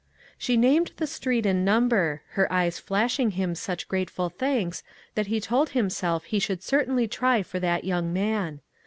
[0.35, 4.81] She named the street and number, her e}Tes flashing him such grateful thanks
[5.13, 8.61] that he told himself he should certainly try for that young man.